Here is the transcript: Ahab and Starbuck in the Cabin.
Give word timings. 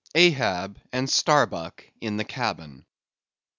Ahab 0.15 0.79
and 0.91 1.07
Starbuck 1.07 1.85
in 2.01 2.17
the 2.17 2.23
Cabin. 2.25 2.87